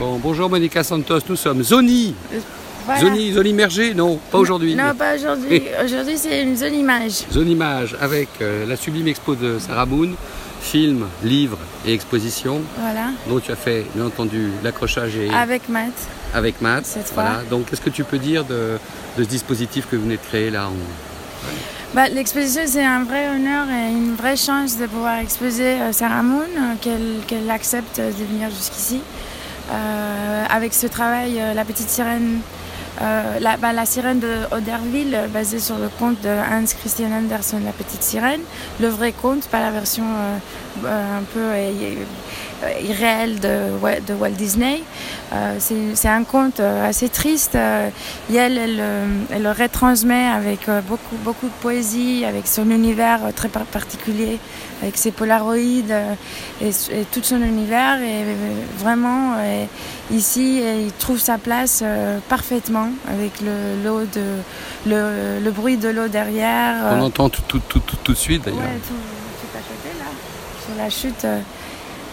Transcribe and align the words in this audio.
Bon, 0.00 0.18
bonjour 0.18 0.48
Monica 0.48 0.82
Santos, 0.82 1.18
nous 1.28 1.36
sommes 1.36 1.62
Zoni. 1.62 2.14
Voilà. 2.86 3.00
Zoni, 3.02 3.32
zone 3.32 3.46
immergée 3.46 3.92
Non, 3.94 4.18
pas 4.32 4.38
aujourd'hui. 4.38 4.74
Non, 4.74 4.94
pas 4.98 5.14
aujourd'hui. 5.14 5.62
Aujourd'hui, 5.84 6.16
c'est 6.16 6.42
une 6.42 6.56
zone 6.56 6.74
image. 6.74 7.24
Zone 7.30 7.50
image 7.50 7.94
avec 8.00 8.28
euh, 8.40 8.64
la 8.66 8.76
sublime 8.76 9.06
expo 9.08 9.34
de 9.34 9.58
Sarah 9.58 9.84
Moon, 9.84 10.12
film, 10.62 11.04
livre 11.22 11.58
et 11.86 11.92
exposition, 11.92 12.62
Voilà. 12.80 13.08
dont 13.28 13.38
tu 13.40 13.52
as 13.52 13.56
fait 13.56 13.84
bien 13.94 14.06
entendu 14.06 14.48
l'accrochage 14.64 15.16
et 15.16 15.28
Avec 15.30 15.68
Matt. 15.68 15.92
avec 16.32 16.62
Matt. 16.62 16.86
Cette 16.86 17.08
fois. 17.10 17.22
Voilà. 17.24 17.42
Donc 17.50 17.66
qu'est-ce 17.68 17.82
que 17.82 17.90
tu 17.90 18.02
peux 18.04 18.18
dire 18.18 18.44
de, 18.46 18.78
de 19.18 19.22
ce 19.22 19.28
dispositif 19.28 19.86
que 19.90 19.96
vous 19.96 20.02
venez 20.04 20.16
de 20.16 20.22
créer 20.22 20.48
là 20.50 20.68
en- 20.68 21.94
Bah, 21.94 22.08
L'exposition, 22.08 22.62
c'est 22.66 22.82
un 22.84 23.04
vrai 23.04 23.28
honneur 23.28 23.66
et 23.68 23.90
une 23.92 24.14
vraie 24.16 24.36
chance 24.36 24.78
de 24.78 24.86
pouvoir 24.86 25.18
exposer 25.18 25.74
euh, 25.82 25.92
Sarah 25.92 26.22
Moon, 26.22 26.40
euh, 26.40 26.74
qu'elle 26.80 27.18
qu'elle 27.26 27.50
accepte 27.50 27.98
de 28.00 28.24
venir 28.24 28.48
jusqu'ici. 28.48 29.00
Euh, 29.70 30.44
avec 30.48 30.74
ce 30.74 30.86
travail, 30.86 31.40
euh, 31.40 31.54
La 31.54 31.64
Petite 31.64 31.88
Sirène, 31.88 32.40
euh, 33.00 33.38
la, 33.40 33.56
bah, 33.56 33.72
la 33.72 33.86
sirène 33.86 34.20
de 34.20 34.34
Oderville, 34.50 35.18
basée 35.32 35.58
sur 35.58 35.78
le 35.78 35.88
conte 35.98 36.20
de 36.22 36.28
Hans 36.28 36.64
Christian 36.80 37.10
Andersen, 37.12 37.62
La 37.64 37.72
Petite 37.72 38.02
Sirène. 38.02 38.40
Le 38.80 38.88
vrai 38.88 39.12
conte, 39.12 39.46
pas 39.48 39.60
la 39.60 39.70
version 39.70 40.04
euh, 40.04 40.36
euh, 40.86 41.18
un 41.18 41.22
peu 41.22 42.74
irréelle 42.82 43.40
de, 43.40 43.70
Wa- 43.80 44.00
de 44.00 44.12
Walt 44.14 44.30
Disney. 44.36 44.82
C'est 45.58 46.08
un 46.08 46.24
conte 46.24 46.60
assez 46.60 47.08
triste. 47.08 47.54
et 47.54 48.34
elle, 48.34 48.58
elle, 48.58 49.42
le 49.42 49.50
retransmet 49.50 50.26
avec 50.26 50.68
beaucoup, 50.88 51.16
beaucoup 51.24 51.46
de 51.46 51.62
poésie, 51.62 52.24
avec 52.26 52.46
son 52.46 52.70
univers 52.70 53.20
très 53.34 53.48
par- 53.48 53.64
particulier, 53.64 54.38
avec 54.82 54.96
ses 54.98 55.12
polaroïdes 55.12 55.94
et, 56.60 56.68
et 56.68 57.04
tout 57.12 57.22
son 57.22 57.40
univers. 57.42 58.00
Et 58.02 58.24
vraiment, 58.78 59.36
ici, 60.10 60.60
euh, 60.62 60.82
il 60.86 60.92
trouve 60.92 61.18
sa 61.18 61.38
place 61.38 61.80
euh, 61.82 62.18
parfaitement 62.28 62.90
avec 63.08 63.40
le, 63.40 63.82
l'eau 63.84 64.00
de, 64.04 64.36
le, 64.86 65.40
le 65.42 65.50
bruit 65.50 65.76
de 65.76 65.88
l'eau 65.88 66.08
derrière. 66.08 66.74
On 66.92 67.00
euh, 67.02 67.06
entend 67.06 67.28
tout, 67.28 67.42
tout, 67.48 67.60
tout, 67.68 67.80
tout, 67.80 67.96
tout 68.02 68.12
de 68.12 68.18
suite 68.18 68.44
d'ailleurs. 68.44 68.60
ouais, 68.60 68.80
tout, 68.86 68.94
tout 68.94 69.56
à 69.56 69.60
côté 69.60 69.88
là, 69.98 70.06
sur 70.64 70.76
la 70.82 70.90
chute. 70.90 71.24
euh, 71.24 71.40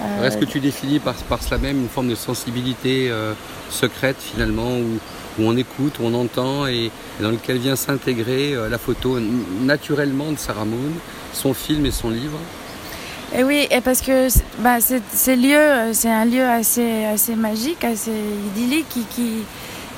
Alors, 0.04 0.24
euh, 0.24 0.28
Est-ce 0.28 0.38
que 0.38 0.46
tu 0.46 0.60
définis 0.60 1.00
par, 1.00 1.16
par 1.16 1.42
cela 1.42 1.58
même 1.58 1.78
une 1.80 1.90
forme 1.90 2.10
de 2.10 2.16
sensibilité 2.16 3.10
euh, 3.10 3.34
secrète 3.70 4.18
finalement 4.20 4.70
où, 4.78 5.00
où 5.40 5.48
on 5.48 5.58
écoute, 5.58 5.96
où 6.00 6.04
on 6.06 6.14
entend 6.14 6.68
et, 6.68 6.92
et 7.20 7.24
dans 7.24 7.32
lequel 7.32 7.58
vient 7.58 7.76
s'intégrer 7.76 8.54
euh, 8.54 8.70
la 8.70 8.78
photo 8.78 9.20
naturellement 9.62 10.32
de 10.32 10.38
Sarah 10.38 10.66
Moon, 10.66 10.92
son 11.34 11.54
film 11.54 11.86
et 11.86 11.92
son 11.92 12.10
livre? 12.10 12.38
Et 13.36 13.44
oui, 13.44 13.68
et 13.70 13.82
parce 13.82 14.02
que 14.02 14.28
bah, 14.60 14.78
ces 14.80 15.36
lieux, 15.36 15.56
euh, 15.58 15.94
c'est 15.94 16.10
un 16.10 16.26
lieu 16.26 16.44
assez, 16.48 17.04
assez 17.06 17.36
magique, 17.36 17.84
assez 17.84 18.12
idyllique, 18.56 18.88
qui, 18.90 19.44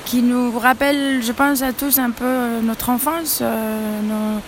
qui, 0.05 0.21
nous 0.23 0.57
rappelle, 0.57 1.21
je 1.21 1.31
pense 1.31 1.61
à 1.61 1.71
tous, 1.71 1.99
un 1.99 2.09
peu 2.09 2.25
euh, 2.25 2.61
notre 2.61 2.89
enfance, 2.89 3.39
euh, 3.43 4.39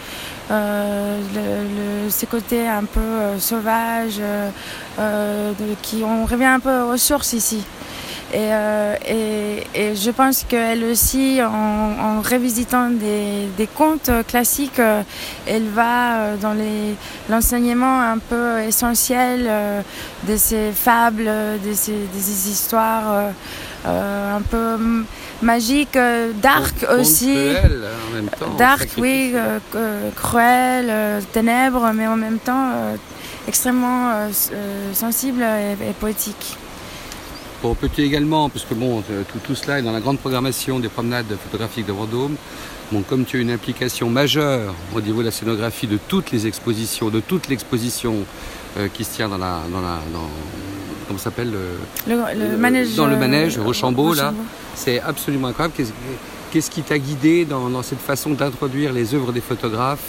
le- 0.49 2.05
le- 2.05 2.09
ces 2.09 2.25
côtés 2.25 2.67
un 2.67 2.83
peu 2.83 3.37
sauvages, 3.39 4.19
qui 5.81 6.03
on 6.03 6.25
revient 6.25 6.45
un 6.45 6.59
peu 6.59 6.81
aux 6.81 6.97
sources 6.97 7.33
ici. 7.33 7.63
Et, 8.33 8.37
euh, 8.53 8.95
et, 9.05 9.67
et 9.75 9.95
je 9.95 10.09
pense 10.09 10.45
qu'elle 10.47 10.85
aussi, 10.85 11.41
en, 11.43 11.49
en 11.49 12.21
revisitant 12.21 12.89
des, 12.89 13.47
des 13.57 13.67
contes 13.67 14.09
classiques, 14.25 14.79
euh, 14.79 15.01
elle 15.45 15.67
va 15.67 16.15
euh, 16.15 16.35
dans 16.37 16.55
l'enseignement 17.29 17.99
un 18.01 18.19
peu 18.19 18.59
essentiel 18.61 19.49
de 20.27 20.37
ces 20.37 20.71
fables, 20.71 21.25
de 21.25 21.73
ces, 21.73 21.91
de 21.91 22.19
ces 22.19 22.49
histoires 22.49 23.31
euh, 23.85 24.37
un 24.37 24.41
peu 24.41 24.77
magiques, 25.41 25.97
dark 26.41 26.85
aussi. 26.97 27.33
cruel, 27.33 27.83
en 28.07 28.15
même 28.15 28.29
temps. 28.29 28.55
Dark, 28.57 28.89
oui, 28.97 29.33
euh, 29.35 30.09
cruel, 30.15 31.21
ténèbres, 31.33 31.91
mais 31.93 32.07
en 32.07 32.15
même 32.15 32.39
temps 32.39 32.69
euh, 32.73 32.95
extrêmement 33.47 34.13
sensible 34.93 35.41
et, 35.43 35.89
et 35.89 35.93
poétique. 35.99 36.57
Bon, 37.61 37.75
peux-tu 37.75 38.01
également, 38.01 38.49
parce 38.49 38.65
que 38.65 38.73
bon, 38.73 39.03
euh, 39.11 39.21
tout, 39.31 39.37
tout 39.45 39.55
cela 39.55 39.77
est 39.79 39.81
dans 39.83 39.91
la 39.91 39.99
grande 39.99 40.17
programmation 40.17 40.79
des 40.79 40.89
promenades 40.89 41.27
photographiques 41.43 41.85
de 41.85 41.91
Vendôme. 41.91 42.35
Bon, 42.91 43.03
comme 43.03 43.23
tu 43.23 43.37
as 43.37 43.39
une 43.39 43.51
implication 43.51 44.09
majeure 44.09 44.73
au 44.95 44.99
niveau 45.01 45.19
de 45.21 45.25
la 45.25 45.31
scénographie 45.31 45.85
de 45.85 45.99
toutes 46.07 46.31
les 46.31 46.47
expositions, 46.47 47.09
de 47.09 47.19
toute 47.19 47.49
l'exposition 47.49 48.15
euh, 48.77 48.87
qui 48.91 49.03
se 49.03 49.15
tient 49.15 49.29
dans 49.29 49.37
la, 49.37 49.61
dans 49.71 49.79
la, 49.79 49.99
dans, 50.11 50.27
comment 51.07 51.19
s'appelle 51.19 51.51
le- 51.51 51.77
Le, 52.07 52.15
le 52.15 52.53
Euh, 52.53 52.57
manège, 52.57 52.95
dans 52.95 53.05
le 53.05 53.13
euh, 53.15 53.19
manège, 53.19 53.59
Rochambeau, 53.59 54.13
là. 54.15 54.33
C'est 54.73 54.99
absolument 54.99 55.49
incroyable. 55.49 55.75
Qu'est-ce, 55.77 55.91
qu'est-ce 56.51 56.71
qui 56.71 56.81
t'a 56.81 56.97
guidé 56.97 57.45
dans, 57.45 57.69
dans 57.69 57.83
cette 57.83 57.99
façon 58.01 58.31
d'introduire 58.31 58.91
les 58.91 59.13
œuvres 59.13 59.31
des 59.33 59.41
photographes 59.41 59.99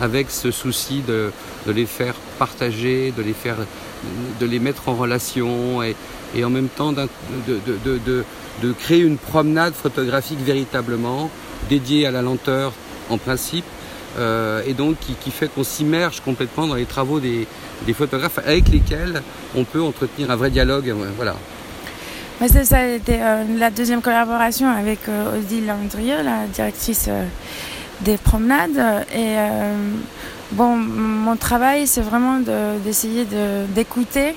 avec 0.00 0.30
ce 0.30 0.50
souci 0.50 1.02
de, 1.06 1.30
les 1.66 1.86
faire 1.86 2.14
partager, 2.38 3.12
de 3.16 3.22
les 3.22 3.32
faire, 3.32 3.56
de 4.40 4.46
les 4.46 4.58
mettre 4.58 4.88
en 4.88 4.94
relation 4.94 5.82
et, 5.82 5.94
en 6.44 6.50
même 6.50 6.68
temps 6.68 6.92
de, 6.92 8.74
créer 8.78 9.00
une 9.00 9.18
promenade 9.18 9.74
photographique 9.74 10.40
véritablement 10.40 11.30
dédiée 11.68 12.06
à 12.06 12.10
la 12.10 12.22
lenteur 12.22 12.72
en 13.10 13.18
principe 13.18 13.64
euh, 14.18 14.62
et 14.66 14.74
donc 14.74 14.96
qui, 15.20 15.30
fait 15.30 15.48
qu'on 15.48 15.64
s'immerge 15.64 16.20
complètement 16.20 16.66
dans 16.66 16.74
les 16.74 16.86
travaux 16.86 17.20
des, 17.20 17.46
photographes 17.94 18.38
avec 18.38 18.68
lesquels 18.68 19.22
on 19.54 19.64
peut 19.64 19.82
entretenir 19.82 20.30
un 20.30 20.36
vrai 20.36 20.50
dialogue. 20.50 20.88
euh, 20.88 21.10
Voilà. 21.16 21.36
Mais 22.40 22.48
ça, 22.48 22.78
euh, 22.78 23.44
la 23.58 23.70
deuxième 23.70 24.00
collaboration 24.00 24.68
avec 24.68 25.00
Odile 25.36 25.66
Landrieux, 25.66 26.22
la 26.24 26.46
directrice 26.46 27.08
des 28.00 28.16
promenades. 28.16 29.04
Et 29.12 29.36
euh, 29.36 29.74
bon, 30.52 30.76
mon 30.76 31.36
travail, 31.36 31.86
c'est 31.86 32.00
vraiment 32.00 32.38
de- 32.38 32.78
d'essayer 32.84 33.24
de, 33.24 33.64
d'écouter, 33.74 34.34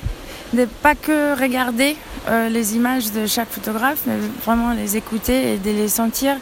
de 0.54 0.66
pas 0.82 0.96
que 0.96 1.40
regarder 1.40 1.96
euh, 2.28 2.50
les 2.50 2.76
images 2.76 3.12
de 3.12 3.26
chaque 3.26 3.50
photographe, 3.50 4.02
mais 4.06 4.16
vraiment 4.46 4.74
les 4.74 4.98
écouter 4.98 5.54
et 5.54 5.58
de 5.58 5.72
les 5.72 5.88
sentir 5.88 6.36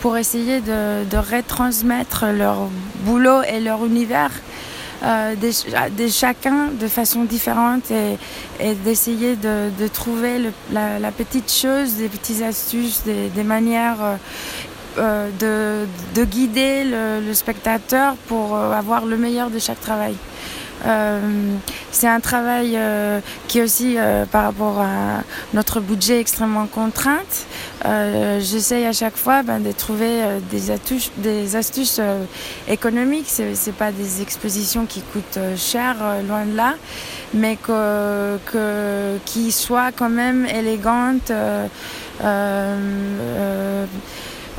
pour 0.00 0.16
essayer 0.16 0.60
de, 0.60 1.16
retransmettre 1.16 2.26
leur 2.32 2.68
boulot 3.00 3.42
et 3.42 3.60
leur 3.60 3.84
univers 3.84 4.30
euh, 5.02 5.34
de, 5.36 6.08
chacun 6.08 6.68
de 6.80 6.88
façon 6.88 7.24
différente 7.24 7.90
et, 7.90 8.74
d'essayer 8.84 9.36
de, 9.36 9.88
trouver 9.88 10.50
la, 10.72 11.10
petite 11.10 11.52
chose, 11.52 11.94
des 11.94 12.08
petites 12.08 12.42
astuces, 12.42 13.02
des, 13.04 13.44
manières 13.44 14.18
de, 14.98 15.86
de 16.14 16.24
guider 16.24 16.84
le, 16.84 17.32
spectateur 17.34 18.14
pour 18.26 18.56
euh, 18.56 18.72
avoir 18.72 19.04
le 19.04 19.16
meilleur 19.16 19.50
de 19.50 19.58
chaque 19.58 19.80
travail. 19.80 20.16
Euh, 20.86 21.20
c'est 21.90 22.06
un 22.06 22.20
travail 22.20 22.74
euh, 22.76 23.20
qui 23.48 23.58
est 23.58 23.62
aussi 23.62 23.96
euh, 23.96 24.24
par 24.26 24.44
rapport 24.44 24.80
à 24.80 25.22
notre 25.52 25.80
budget 25.80 26.20
extrêmement 26.20 26.66
contrainte. 26.66 27.46
Euh, 27.84 28.40
J'essaye 28.40 28.86
à 28.86 28.92
chaque 28.92 29.16
fois 29.16 29.42
ben, 29.42 29.60
de 29.60 29.72
trouver 29.72 30.22
euh, 30.22 30.38
des, 30.50 30.70
astuces, 31.56 31.98
euh, 31.98 32.24
économiques. 32.68 33.26
C'est 33.28 33.54
c'est 33.54 33.72
pas 33.72 33.90
des 33.90 34.22
expositions 34.22 34.86
qui 34.86 35.00
coûtent 35.00 35.38
euh, 35.38 35.56
cher, 35.56 35.96
euh, 36.00 36.22
loin 36.22 36.44
de 36.44 36.56
là, 36.56 36.74
mais 37.34 37.56
que, 37.56 38.38
que, 38.46 39.18
qui 39.24 39.50
soient 39.50 39.90
quand 39.92 40.10
même 40.10 40.46
élégantes. 40.46 41.32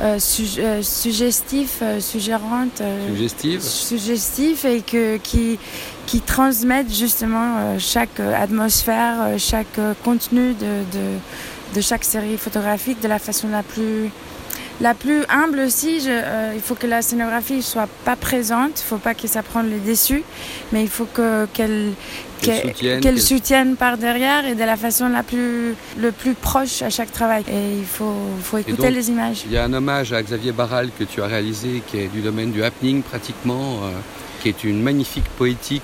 Euh, 0.00 0.14
euh, 0.14 0.18
su- 0.18 0.60
suggestif, 0.82 1.78
euh, 1.82 2.00
suggérante, 2.00 2.82
Suggestive. 3.08 3.60
suggestif 3.60 4.64
et 4.64 4.80
que, 4.80 5.16
qui, 5.18 5.58
qui 6.06 6.20
transmettent 6.20 6.92
justement 6.94 7.78
chaque 7.78 8.18
atmosphère, 8.20 9.38
chaque 9.38 9.78
contenu 10.04 10.54
de, 10.54 10.84
de, 10.92 11.74
de 11.76 11.80
chaque 11.80 12.04
série 12.04 12.36
photographique 12.36 13.00
de 13.02 13.08
la 13.08 13.18
façon 13.18 13.48
la 13.48 13.62
plus, 13.62 14.10
la 14.80 14.94
plus 14.94 15.22
humble 15.28 15.60
aussi. 15.60 16.00
Je- 16.00 16.08
euh, 16.10 16.52
il 16.54 16.60
faut 16.60 16.74
que 16.74 16.86
la 16.86 17.02
scénographie 17.02 17.62
soit 17.62 17.88
pas 18.04 18.16
présente, 18.16 18.80
il 18.80 18.84
faut 18.84 18.96
pas 18.98 19.14
que 19.14 19.26
ça 19.28 19.42
prenne 19.42 19.70
le 19.70 19.78
déçu, 19.78 20.22
mais 20.72 20.82
il 20.82 20.88
faut 20.88 21.06
que, 21.12 21.46
qu'elle 21.52 21.92
Qu'elle 22.42 23.20
soutienne, 23.20 23.76
par 23.76 23.98
derrière 23.98 24.46
et 24.46 24.54
de 24.54 24.64
la 24.64 24.78
façon 24.78 25.08
la 25.10 25.22
plus, 25.22 25.74
le 25.98 26.10
plus 26.10 26.32
proche 26.32 26.80
à 26.80 26.88
chaque 26.88 27.12
travail. 27.12 27.44
Et 27.52 27.76
il 27.78 27.84
faut, 27.84 28.14
faut 28.42 28.56
écouter 28.56 28.82
donc, 28.86 28.92
les 28.94 29.10
images. 29.10 29.42
Il 29.44 29.52
y 29.52 29.58
a 29.58 29.64
un 29.64 29.72
hommage 29.74 30.14
à 30.14 30.22
Xavier 30.22 30.52
Barral 30.52 30.88
que 30.98 31.04
tu 31.04 31.20
as 31.20 31.26
réalisé, 31.26 31.82
qui 31.86 31.98
est 31.98 32.08
du 32.08 32.22
domaine 32.22 32.50
du 32.50 32.62
happening 32.64 33.02
pratiquement, 33.02 33.80
euh, 33.82 33.90
qui 34.42 34.48
est 34.48 34.64
une 34.64 34.80
magnifique 34.82 35.28
poétique 35.36 35.82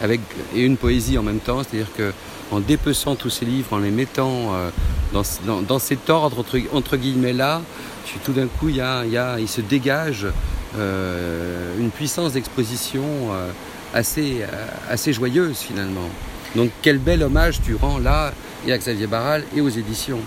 avec, 0.00 0.20
et 0.54 0.62
une 0.62 0.76
poésie 0.76 1.18
en 1.18 1.24
même 1.24 1.40
temps. 1.40 1.62
C'est-à-dire 1.64 1.90
que 1.96 2.12
en 2.52 2.60
dépeçant 2.60 3.16
tous 3.16 3.30
ces 3.30 3.44
livres, 3.44 3.72
en 3.72 3.78
les 3.78 3.90
mettant 3.90 4.54
euh, 4.54 4.70
dans, 5.12 5.22
dans- 5.62 5.78
cet 5.78 6.10
ordre 6.10 6.40
entre, 6.40 6.58
entre 6.72 6.96
guillemets 6.96 7.32
là, 7.32 7.60
tu- 8.06 8.18
tout 8.18 8.32
d'un 8.32 8.46
coup, 8.46 8.68
il, 8.68 8.82
se 9.48 9.60
dégage 9.60 10.26
euh, 10.78 11.78
une 11.78 11.90
puissance 11.90 12.32
d'exposition 12.32 13.02
euh, 13.32 13.50
assez, 13.94 14.42
euh, 14.42 14.46
assez 14.90 15.12
joyeuse 15.12 15.58
finalement. 15.58 16.08
Donc 16.56 16.70
quel 16.82 16.98
bel 16.98 17.22
hommage 17.22 17.60
tu 17.64 17.74
rends 17.74 17.98
là 17.98 18.32
et 18.66 18.72
à 18.72 18.78
Xavier 18.78 19.06
Barral 19.06 19.44
et 19.54 19.60
aux 19.60 19.68
éditions. 19.68 20.20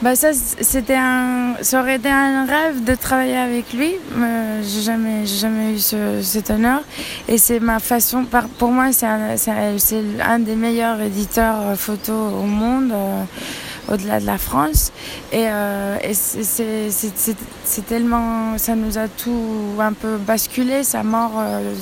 bah 0.00 0.14
ça, 0.14 0.30
c'était 0.32 0.96
ça 1.60 1.80
aurait 1.80 1.96
été 1.96 2.08
un 2.08 2.46
rêve 2.46 2.84
de 2.84 2.94
travailler 2.94 3.36
avec 3.36 3.72
lui. 3.72 3.94
Euh, 4.16 4.62
j'ai 4.62 4.82
jamais, 4.82 5.26
jamais 5.26 5.74
eu 5.74 5.78
ce, 5.78 6.20
cet 6.22 6.50
honneur. 6.50 6.80
Et 7.28 7.36
c'est 7.36 7.58
ma 7.60 7.80
façon. 7.80 8.24
Pour 8.58 8.70
moi, 8.70 8.92
c'est 8.92 9.06
un, 9.06 9.34
un, 10.24 10.38
des 10.38 10.54
meilleurs 10.54 11.00
éditeurs 11.00 11.76
photo 11.76 12.12
au 12.12 12.46
monde. 12.46 12.92
Au-delà 13.90 14.20
de 14.20 14.26
la 14.26 14.38
France. 14.38 14.92
Et, 15.32 15.46
euh, 15.48 15.96
c'est 16.12 17.86
tellement. 17.86 18.58
Ça 18.58 18.74
nous 18.74 18.98
a 18.98 19.08
tout 19.08 19.76
un 19.78 19.92
peu 19.92 20.16
basculé, 20.16 20.84
sa 20.84 21.02
mort. 21.02 21.32
Euh, 21.38 21.74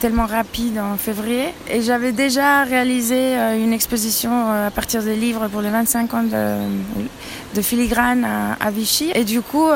tellement 0.00 0.26
rapide 0.26 0.78
en 0.78 0.98
février. 0.98 1.54
Et 1.70 1.80
j'avais 1.80 2.12
déjà 2.12 2.64
réalisé 2.64 3.16
euh, 3.16 3.56
une 3.56 3.72
exposition 3.72 4.50
à 4.50 4.70
partir 4.70 5.02
des 5.02 5.16
livres 5.16 5.48
pour 5.48 5.62
les 5.62 5.70
25 5.70 6.14
ans 6.14 6.24
de, 6.24 7.62
filigrane 7.62 8.26
à, 8.60 8.70
Vichy. 8.70 9.12
Et 9.14 9.24
du 9.24 9.40
coup, 9.40 9.68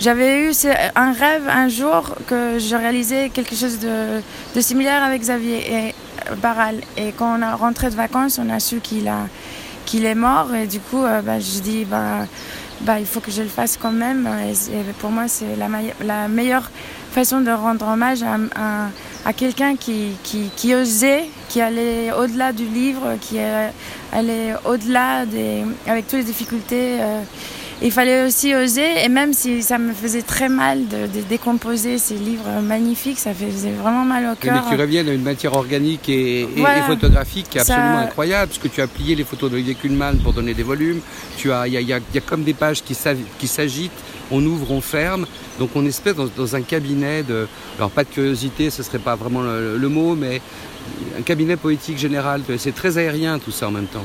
j'avais 0.00 0.46
eu 0.46 0.52
un 0.94 1.12
rêve 1.12 1.48
un 1.48 1.68
jour 1.68 2.14
que 2.26 2.58
je 2.58 2.74
réalisais 2.76 3.28
quelque 3.28 3.54
chose 3.54 3.78
de, 3.78 4.22
de 4.54 4.60
similaire 4.60 5.02
avec 5.02 5.20
Xavier 5.20 5.58
et 5.70 5.94
Barral. 6.40 6.76
Et 6.96 7.12
quand 7.12 7.38
on 7.38 7.42
a 7.42 7.54
rentré 7.54 7.90
de 7.90 7.96
vacances, 7.96 8.38
on 8.42 8.48
a 8.48 8.58
su 8.60 8.80
qu'il 8.80 9.08
a 9.08 9.26
qu'il 9.92 10.06
est 10.06 10.14
mort 10.14 10.54
et 10.54 10.66
du 10.66 10.80
coup 10.80 11.02
bah, 11.02 11.38
je 11.38 11.60
dis 11.60 11.84
bah, 11.84 12.26
bah, 12.80 12.98
il 12.98 13.04
faut 13.04 13.20
que 13.20 13.30
je 13.30 13.42
le 13.42 13.48
fasse 13.48 13.76
quand 13.76 13.92
même 13.92 14.26
et, 14.48 14.54
pour 15.00 15.10
moi 15.10 15.28
c'est 15.28 15.54
la, 15.54 16.28
meilleure 16.28 16.70
façon 17.10 17.42
de 17.42 17.50
rendre 17.50 17.86
hommage 17.86 18.22
à, 18.22 19.32
quelqu'un 19.34 19.76
qui, 19.76 20.74
osait, 20.74 21.24
qui 21.50 21.60
allait 21.60 22.10
au-delà 22.10 22.54
du 22.54 22.64
livre, 22.64 23.18
qui 23.20 23.38
allait 23.38 24.54
au-delà 24.64 25.26
des, 25.26 25.62
avec 25.86 26.06
toutes 26.06 26.20
les 26.20 26.24
difficultés. 26.24 26.96
Euh, 26.98 27.20
il 27.82 27.92
fallait 27.92 28.24
aussi 28.24 28.54
oser, 28.54 29.04
et 29.04 29.08
même 29.08 29.32
si 29.32 29.62
ça 29.62 29.78
me 29.78 29.92
faisait 29.92 30.22
très 30.22 30.48
mal 30.48 30.86
de, 30.88 31.06
décomposer 31.28 31.98
ces 31.98 32.14
livres 32.14 32.60
magnifiques, 32.62 33.18
ça 33.18 33.34
faisait 33.34 33.72
vraiment 33.72 34.04
mal 34.04 34.24
au 34.32 34.34
cœur. 34.34 34.64
Mais 34.64 34.76
tu 34.76 34.80
reviens 34.80 35.06
à 35.06 35.12
une 35.12 35.22
matière 35.22 35.54
organique 35.54 36.08
et, 36.08 36.48
photographique 36.86 37.48
qui 37.50 37.58
est 37.58 37.60
absolument 37.60 37.98
incroyable, 37.98 38.48
parce 38.48 38.58
que 38.58 38.68
tu 38.68 38.80
as 38.80 38.86
plié 38.86 39.14
les 39.14 39.24
photos 39.24 39.50
de 39.50 39.60
Kuhlmann 39.72 40.18
pour 40.18 40.32
donner 40.32 40.54
des 40.54 40.62
volumes. 40.62 41.00
Tu 41.36 41.52
as, 41.52 41.66
il 41.66 41.74
y 41.74 41.76
a, 41.76 41.80
y 41.80 41.92
a, 41.92 42.20
comme 42.20 42.44
des 42.44 42.54
pages 42.54 42.82
qui 42.82 42.94
s'agitent 42.94 43.92
on 44.32 44.44
ouvre, 44.44 44.70
on 44.72 44.80
ferme. 44.80 45.26
Donc 45.58 45.70
on 45.74 45.86
espèce 45.86 46.16
dans, 46.16 46.56
un 46.56 46.62
cabinet 46.62 47.22
de, 47.22 47.46
alors 47.78 47.90
pas 47.90 48.04
de 48.04 48.08
curiosité, 48.08 48.70
ce 48.70 48.82
serait 48.82 48.98
pas 48.98 49.14
vraiment 49.14 49.42
le 49.42 49.88
mot, 49.88 50.14
mais 50.14 50.40
un 51.18 51.22
cabinet 51.22 51.56
poétique 51.56 51.98
général. 51.98 52.42
C'est 52.58 52.74
très 52.74 52.98
aérien 52.98 53.38
tout 53.38 53.50
ça 53.50 53.68
en 53.68 53.70
même 53.70 53.86
temps. 53.86 54.04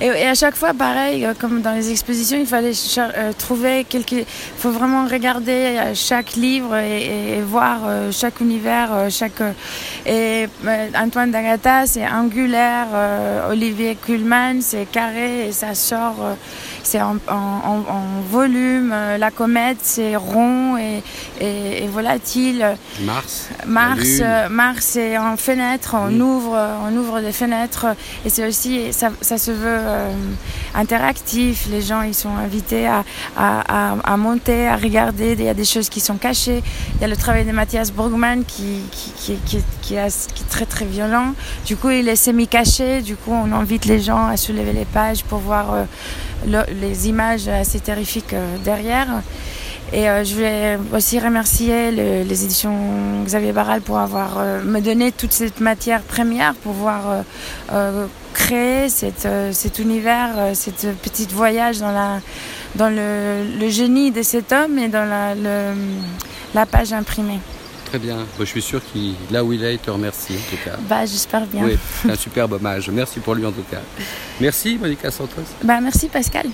Et, 0.00 0.26
à 0.26 0.34
chaque 0.34 0.56
fois, 0.56 0.74
pareil, 0.74 1.24
euh, 1.24 1.32
comme 1.38 1.62
dans 1.62 1.72
les 1.72 1.90
expositions, 1.90 2.36
il 2.38 2.46
fallait 2.46 2.72
euh, 2.98 3.32
trouver 3.38 3.84
quelque. 3.88 4.16
Il 4.16 4.26
faut 4.56 4.72
vraiment 4.72 5.06
regarder 5.06 5.52
euh, 5.52 5.94
chaque 5.94 6.34
livre 6.34 6.76
et, 6.76 7.40
voir 7.40 7.80
chaque 8.10 8.40
univers, 8.40 9.08
chaque. 9.10 9.42
Et 10.06 10.46
Antoine 10.96 11.30
D'Agata, 11.30 11.86
c'est 11.86 12.06
angulaire. 12.06 12.88
Olivier 13.50 13.96
Kuhlmann, 13.96 14.60
c'est 14.60 14.86
carré 14.90 15.48
et 15.48 15.52
ça 15.52 15.74
sort. 15.74 16.36
C'est 16.82 17.00
en, 17.00 17.16
volume. 18.30 18.94
La 19.18 19.30
comète, 19.30 19.78
c'est 19.82 20.16
rond 20.16 20.76
et, 20.76 21.02
et, 21.40 21.86
volatile. 21.88 22.76
Mars. 23.02 23.48
Mars, 23.66 24.22
Mars, 24.50 24.84
c'est 24.92 25.18
en 25.18 25.36
fenêtre 25.36 25.94
on 25.94 26.20
ouvre, 26.20 26.58
on 26.86 26.96
ouvre 26.96 27.20
des 27.20 27.32
fenêtres 27.32 27.86
et 28.24 28.30
c'est 28.30 28.46
aussi, 28.46 28.92
ça, 28.92 29.10
se 29.38 29.50
veut 29.50 29.78
euh, 29.80 30.12
interactif. 30.74 31.66
Les 31.70 31.82
gens, 31.82 32.02
ils 32.02 32.14
sont 32.14 32.36
invités 32.36 32.86
à, 32.86 33.04
à, 33.36 34.16
monter, 34.16 34.66
à 34.66 34.76
regarder. 34.76 35.32
Il 35.32 35.44
y 35.44 35.48
a 35.48 35.54
des 35.54 35.64
choses 35.64 35.88
qui 35.88 36.00
sont 36.00 36.16
cachées. 36.16 36.62
Il 36.96 37.00
y 37.00 37.04
a 37.04 37.08
le 37.08 37.16
travail 37.16 37.44
de 37.44 37.52
Mathias 37.52 37.92
Brugman 37.92 38.44
qui, 38.46 38.80
qui, 38.90 39.36
qui, 39.44 39.62
qui, 39.82 39.94
est 39.94 40.48
très 40.50 40.66
très 40.66 40.84
violent. 40.84 41.34
Du 41.66 41.76
coup, 41.76 41.90
il 41.90 42.08
est 42.08 42.16
semi-caché. 42.16 43.02
Du 43.02 43.16
coup, 43.16 43.32
on 43.32 43.52
invite 43.52 43.84
les 43.84 44.00
gens 44.00 44.26
à 44.26 44.36
soulever 44.36 44.72
les 44.72 44.84
pages 44.84 45.24
pour 45.24 45.38
voir 45.38 45.74
euh, 45.74 45.84
les 46.46 47.08
images 47.08 47.48
assez 47.48 47.80
terrifiques 47.80 48.32
euh, 48.32 48.56
derrière. 48.64 49.22
Et 49.92 50.08
euh, 50.08 50.24
je 50.24 50.34
voulais 50.34 50.78
aussi 50.94 51.18
remercier 51.18 51.90
les 51.90 52.44
éditions 52.44 53.22
Xavier 53.24 53.52
Barral 53.52 53.82
pour 53.82 53.98
avoir 53.98 54.38
euh, 54.38 54.62
me 54.62 54.80
donné 54.80 55.12
toute 55.12 55.32
cette 55.32 55.60
matière 55.60 56.00
première 56.02 56.54
pour 56.54 56.72
pouvoir 56.72 57.24
créer 58.32 58.88
cet 58.88 59.78
univers, 59.78 60.30
cette 60.54 60.96
petite 61.02 61.32
voyage 61.32 61.78
dans, 61.80 62.88
le, 62.88 63.68
génie 63.68 64.10
de 64.10 64.22
cet 64.22 64.52
homme 64.52 64.78
et 64.78 64.88
dans 64.88 65.04
la 66.54 66.66
page 66.66 66.92
imprimée. 66.92 67.40
Très 67.92 67.98
bien. 67.98 68.26
je 68.38 68.44
suis 68.46 68.62
sûr 68.62 68.80
qu'il, 68.82 69.12
là 69.30 69.44
où 69.44 69.52
il 69.52 69.62
est, 69.62 69.74
il 69.74 69.78
te 69.78 69.90
remercie 69.90 70.32
en 70.32 70.50
tout 70.50 70.56
cas. 70.64 70.78
Bah, 70.88 71.04
j'espère 71.04 71.44
bien. 71.44 71.62
Oui, 71.62 71.76
c'est 72.00 72.10
un 72.10 72.16
superbe 72.16 72.54
hommage. 72.54 72.88
Merci 72.88 73.20
pour 73.20 73.34
lui 73.34 73.44
en 73.44 73.52
tout 73.52 73.64
cas. 73.70 73.82
Merci 74.40 74.78
Monica 74.80 75.10
Santos. 75.10 75.42
Bah, 75.62 75.78
merci 75.78 76.08
Pascal. 76.08 76.46